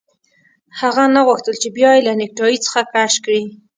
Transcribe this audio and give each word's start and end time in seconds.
هغه 0.79 1.03
نه 1.15 1.21
غوښتل 1.27 1.55
چې 1.61 1.67
بیا 1.77 1.89
یې 1.95 2.05
له 2.07 2.13
نیکټايي 2.21 2.57
څخه 2.65 2.79
کش 2.93 3.13
کړي 3.25 3.43